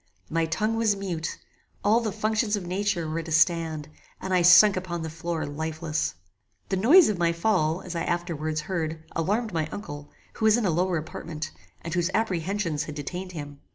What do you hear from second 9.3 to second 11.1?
my uncle, who was in a lower